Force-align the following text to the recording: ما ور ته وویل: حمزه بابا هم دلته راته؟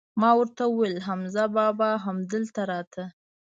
ما 0.21 0.31
ور 0.37 0.47
ته 0.57 0.63
وویل: 0.69 0.95
حمزه 1.07 1.43
بابا 1.57 1.89
هم 2.03 2.17
دلته 2.31 2.61
راته؟ 2.71 3.03